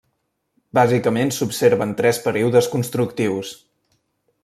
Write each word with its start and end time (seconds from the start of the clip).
Bàsicament 0.77 1.33
s'observen 1.35 1.93
tres 2.01 2.23
períodes 2.27 2.71
constructius. 2.77 3.57